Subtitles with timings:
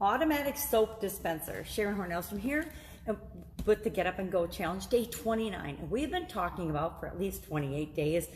[0.00, 1.64] automatic soap dispenser.
[1.64, 2.72] Sharon Hornell from here
[3.66, 5.76] with the Get Up and Go Challenge, day 29.
[5.78, 8.28] And we've been talking about for at least 28 days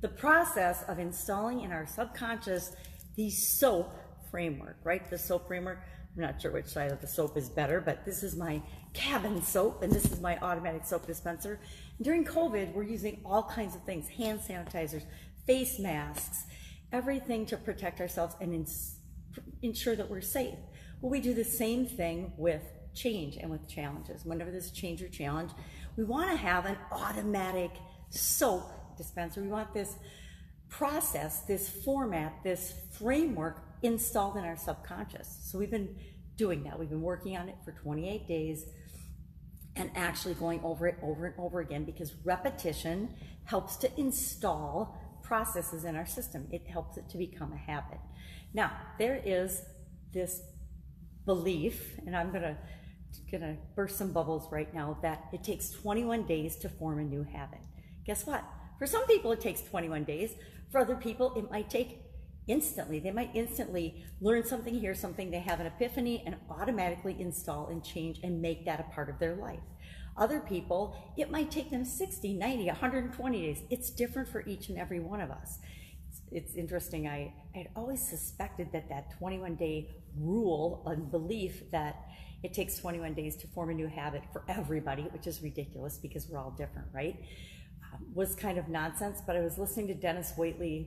[0.00, 2.74] the process of installing in our subconscious
[3.16, 3.94] the soap
[4.30, 5.08] framework, right?
[5.10, 5.82] The soap framework.
[6.16, 8.62] I'm not sure which side of the soap is better, but this is my
[8.94, 11.60] cabin soap and this is my automatic soap dispenser.
[12.00, 15.04] During COVID, we're using all kinds of things, hand sanitizers,
[15.46, 16.44] face masks,
[16.92, 18.66] everything to protect ourselves and
[19.62, 20.56] ensure that we're safe.
[21.00, 22.62] Well, we do the same thing with
[22.94, 24.24] change and with challenges.
[24.24, 25.50] Whenever there's a change or challenge,
[25.96, 27.70] we want to have an automatic
[28.10, 29.40] soap dispenser.
[29.40, 29.94] We want this
[30.68, 35.38] process, this format, this framework installed in our subconscious.
[35.42, 35.96] So we've been
[36.36, 36.78] doing that.
[36.78, 38.66] We've been working on it for 28 days
[39.76, 45.84] and actually going over it over and over again because repetition helps to install processes
[45.84, 46.46] in our system.
[46.50, 47.98] It helps it to become a habit.
[48.52, 49.62] Now, there is
[50.12, 50.42] this
[51.26, 52.56] belief, and I'm gonna
[53.30, 57.22] gonna burst some bubbles right now, that it takes 21 days to form a new
[57.22, 57.60] habit.
[58.04, 58.44] Guess what?
[58.78, 60.34] For some people, it takes 21 days.
[60.70, 62.02] For other people, it might take
[62.48, 62.98] instantly.
[62.98, 67.84] They might instantly learn something, hear something, they have an epiphany, and automatically install and
[67.84, 69.60] change and make that a part of their life.
[70.16, 73.62] Other people, it might take them 60, 90, 120 days.
[73.70, 75.58] It's different for each and every one of us.
[76.32, 77.08] It's, interesting.
[77.08, 82.06] I had always suspected that that 21 day rule and belief that
[82.42, 86.28] it takes 21 days to form a new habit for everybody, which is ridiculous because
[86.28, 87.16] we're all different, right?
[87.92, 89.20] Um, was kind of nonsense.
[89.26, 90.86] But I was listening to Dennis Waitley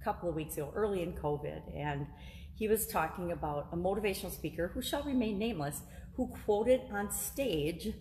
[0.00, 2.06] a couple of weeks ago, early in COVID, and
[2.54, 5.80] he was talking about a motivational speaker who shall remain nameless,
[6.16, 7.92] who quoted on stage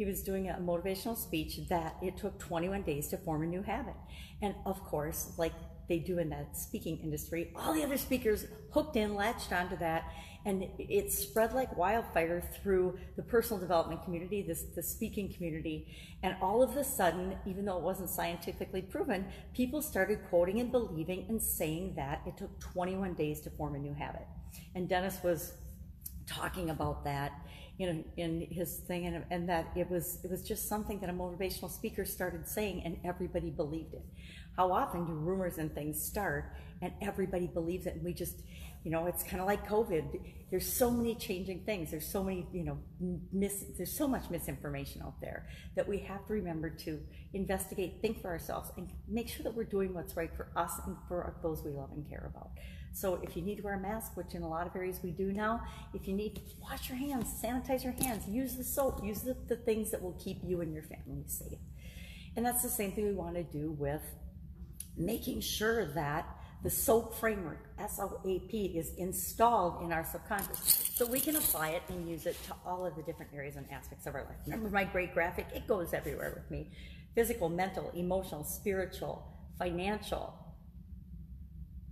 [0.00, 3.60] he was doing a motivational speech that it took 21 days to form a new
[3.60, 3.92] habit.
[4.40, 5.52] And of course, like
[5.90, 10.04] they do in that speaking industry, all the other speakers hooked in, latched onto that,
[10.46, 15.88] and it spread like wildfire through the personal development community, this, the speaking community.
[16.22, 20.70] And all of a sudden, even though it wasn't scientifically proven, people started quoting and
[20.70, 24.26] believing and saying that it took 21 days to form a new habit.
[24.76, 25.54] And Dennis was
[26.26, 27.32] talking about that
[27.80, 31.08] you know, in his thing, and, and that it was it was just something that
[31.08, 34.04] a motivational speaker started saying, and everybody believed it.
[34.54, 36.52] How often do rumors and things start,
[36.82, 38.42] and everybody believes it, and we just,
[38.82, 40.20] you know, it's kind of like COVID.
[40.50, 41.90] There's so many changing things.
[41.90, 42.78] There's so many, you know,
[43.32, 43.64] mis.
[43.76, 46.98] There's so much misinformation out there that we have to remember to
[47.34, 50.96] investigate, think for ourselves, and make sure that we're doing what's right for us and
[51.08, 52.50] for those we love and care about.
[52.92, 55.10] So if you need to wear a mask, which in a lot of areas we
[55.10, 55.62] do now,
[55.94, 59.36] if you need to wash your hands, sanitize your hands, use the soap, use the,
[59.46, 61.58] the things that will keep you and your family safe.
[62.36, 64.02] And that's the same thing we want to do with
[64.96, 66.26] making sure that
[66.62, 72.08] the SOAP framework, S-O-A-P, is installed in our subconscious so we can apply it and
[72.08, 74.36] use it to all of the different areas and aspects of our life.
[74.44, 75.46] Remember my great graphic?
[75.54, 76.70] It goes everywhere with me.
[77.14, 79.26] Physical, mental, emotional, spiritual,
[79.58, 80.34] financial,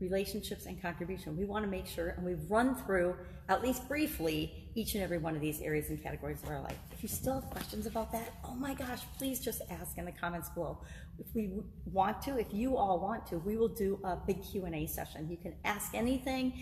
[0.00, 1.36] relationships and contribution.
[1.36, 3.16] We want to make sure, and we've run through,
[3.48, 6.78] at least briefly, each and every one of these areas and categories of our life.
[6.92, 10.12] If you still have questions about that, oh my gosh, please just ask in the
[10.12, 10.78] comments below.
[11.18, 14.86] If we want to, if you all want to, we will do a big Q&A
[14.86, 15.28] session.
[15.28, 16.52] You can ask anything,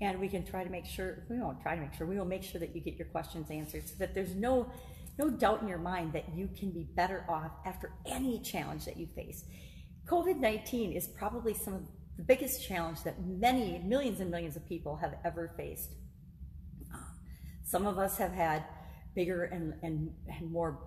[0.00, 2.24] and we can try to make sure, we won't try to make sure, we will
[2.24, 4.72] make sure that you get your questions answered so that there's no,
[5.18, 8.96] no doubt in your mind that you can be better off after any challenge that
[8.96, 9.44] you face.
[10.06, 11.82] COVID-19 is probably some of
[12.18, 15.90] the biggest challenge that many, millions and millions of people have ever faced.
[16.92, 17.00] Um,
[17.64, 18.64] some of us have had
[19.14, 20.80] bigger and, and, and more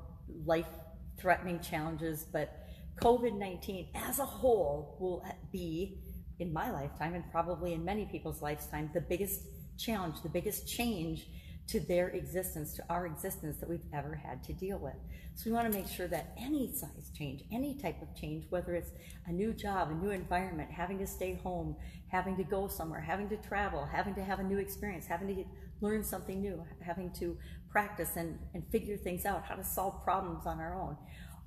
[0.45, 2.67] life-threatening challenges, but
[3.01, 5.99] COVID-19 as a whole will be,
[6.39, 9.41] in my lifetime and probably in many people's lifetime, the biggest
[9.77, 11.27] challenge, the biggest change
[11.71, 14.95] to their existence, to our existence that we've ever had to deal with.
[15.35, 18.75] So we want to make sure that any size change, any type of change, whether
[18.75, 18.91] it's
[19.25, 21.77] a new job, a new environment, having to stay home,
[22.09, 25.45] having to go somewhere, having to travel, having to have a new experience, having to
[25.79, 27.37] learn something new, having to
[27.69, 30.97] practice and, and figure things out, how to solve problems on our own.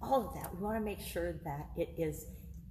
[0.01, 2.25] All of that, we want to make sure that it is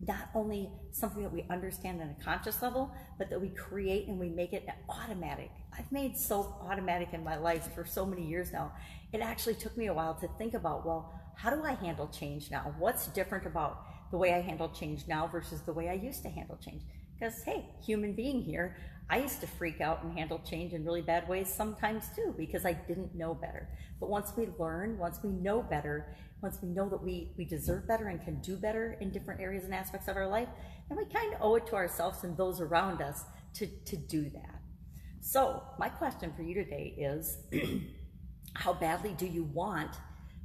[0.07, 4.19] not only something that we understand on a conscious level, but that we create and
[4.19, 5.51] we make it automatic.
[5.77, 8.73] I've made soap automatic in my life for so many years now.
[9.11, 12.51] It actually took me a while to think about, well, how do I handle change
[12.51, 12.73] now?
[12.77, 16.29] What's different about the way I handle change now versus the way I used to
[16.29, 16.83] handle change?
[17.13, 18.75] Because, hey, human being here,
[19.09, 22.65] I used to freak out and handle change in really bad ways sometimes too because
[22.65, 23.69] I didn't know better.
[23.99, 27.87] But once we learn, once we know better, once we know that we, we deserve
[27.87, 30.47] better and can do better in different areas and aspects of our life,
[30.89, 33.23] then we kind of owe it to ourselves and those around us
[33.55, 34.59] to, to do that.
[35.21, 37.37] So, my question for you today is
[38.55, 39.95] how badly do you want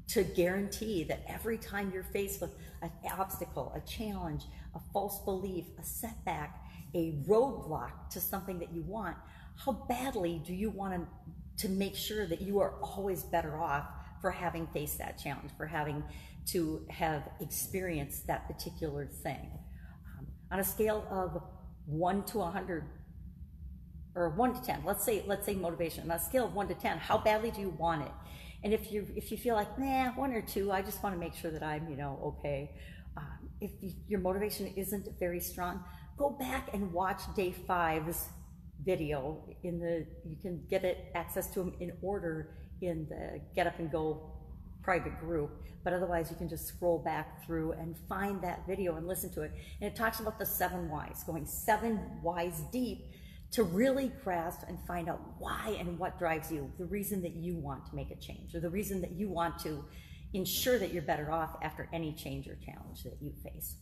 [0.08, 4.44] to guarantee that every time you're faced with an obstacle, a challenge,
[4.74, 6.62] a false belief, a setback,
[6.94, 9.16] a roadblock to something that you want,
[9.64, 13.84] how badly do you want to, to make sure that you are always better off
[14.20, 16.02] for having faced that challenge, for having
[16.46, 19.50] to have experienced that particular thing?
[20.18, 21.42] Um, on a scale of
[21.84, 22.84] one to a hundred,
[24.14, 26.10] or one to ten, let's say let's say motivation.
[26.10, 28.12] On a scale of one to ten, how badly do you want it?
[28.64, 31.18] And if you if you feel like nah, one or two, I just want to
[31.18, 32.72] make sure that I'm you know okay.
[33.16, 35.82] Um, if you, your motivation isn't very strong,
[36.16, 38.28] go back and watch day five's
[38.84, 42.50] video in the you can get it access to them in order
[42.80, 44.32] in the get up and go
[44.82, 45.50] private group
[45.82, 49.42] but otherwise you can just scroll back through and find that video and listen to
[49.42, 53.10] it and it talks about the seven whys going seven whys deep
[53.50, 57.56] to really grasp and find out why and what drives you the reason that you
[57.56, 59.84] want to make a change or the reason that you want to
[60.34, 63.76] ensure that you're better off after any change or challenge that you face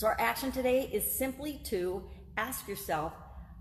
[0.00, 2.02] so our action today is simply to
[2.38, 3.12] ask yourself,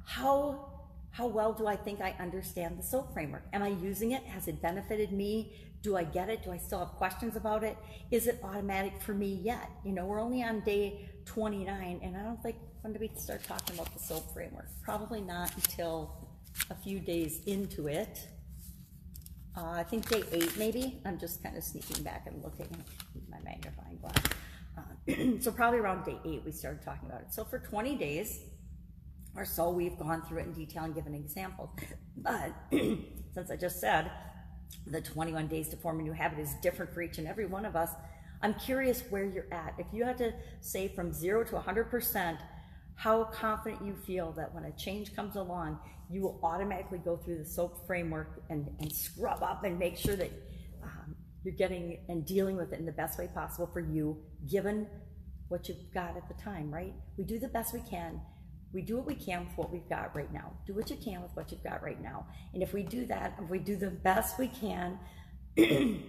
[0.06, 0.72] how,
[1.12, 3.44] how well do I think I understand the SOAP framework?
[3.52, 4.24] Am I using it?
[4.24, 5.54] Has it benefited me?
[5.82, 6.44] Do I get it?
[6.44, 7.78] Do I still have questions about it?
[8.10, 9.70] Is it automatic for me yet?
[9.84, 13.44] You know, we're only on day 29 and I don't think, when do we start
[13.44, 14.68] talking about the SOAP framework?
[14.82, 16.16] Probably not until
[16.70, 18.28] a few days into it.
[19.58, 21.02] Uh, I think day eight maybe.
[21.06, 24.24] I'm just kind of sneaking back and looking at my magnifying glass.
[25.44, 27.34] so probably around day eight, we started talking about it.
[27.34, 28.42] So for 20 days
[29.36, 31.70] or so, we've gone through it in detail and given examples.
[32.16, 34.12] But since I just said
[34.86, 37.66] the 21 days to form a new habit is different for each and every one
[37.66, 37.90] of us,
[38.42, 39.74] I'm curious where you're at.
[39.78, 42.38] If you had to say from zero to 100%,
[43.00, 45.80] how confident you feel that when a change comes along,
[46.12, 50.18] you will automatically go through the SOAP framework and, and scrub up and make sure
[50.18, 50.30] that
[50.84, 51.16] um,
[51.46, 54.18] you're getting and dealing with it in the best way possible for you,
[54.52, 54.86] given
[55.48, 56.94] what you've got at the time, right?
[57.18, 58.20] We do the best we can.
[58.74, 60.52] We do what we can with what we've got right now.
[60.68, 62.28] Do what you can with what you've got right now.
[62.54, 65.00] And if we do that, if we do the best we can,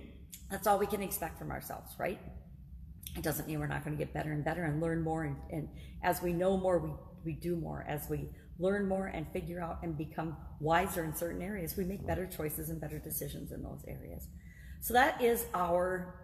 [0.50, 2.18] that's all we can expect from ourselves, right?
[3.16, 5.24] It doesn't mean we're not going to get better and better and learn more.
[5.24, 5.68] And, and
[6.02, 6.90] as we know more, we,
[7.24, 7.84] we do more.
[7.88, 12.06] As we learn more and figure out and become wiser in certain areas, we make
[12.06, 14.28] better choices and better decisions in those areas.
[14.80, 16.14] So that is our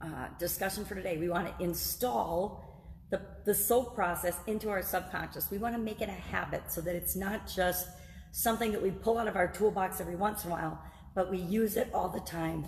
[0.00, 1.18] uh, discussion for today.
[1.18, 2.64] We want to install
[3.10, 5.50] the, the SOAP process into our subconscious.
[5.50, 7.88] We want to make it a habit so that it's not just
[8.32, 10.82] something that we pull out of our toolbox every once in a while,
[11.14, 12.66] but we use it all the time,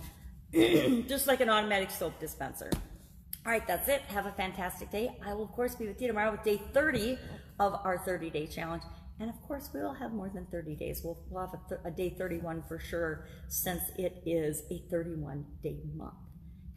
[1.07, 2.71] just like an automatic soap dispenser.
[3.45, 4.01] All right, that's it.
[4.09, 5.15] Have a fantastic day.
[5.25, 7.17] I will, of course, be with you tomorrow with day 30
[7.59, 8.83] of our 30 day challenge.
[9.19, 11.01] And of course, we will have more than 30 days.
[11.03, 15.77] We'll, we'll have a, a, day 31 for sure, since it is a 31 day
[15.95, 16.13] month.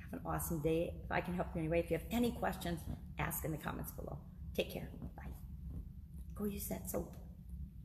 [0.01, 0.95] Have an awesome day.
[1.05, 2.81] If I can help you anyway, if you have any questions,
[3.19, 4.19] ask in the comments below.
[4.57, 4.91] Take care.
[5.17, 5.31] Bye.
[6.35, 7.13] Go use that soap.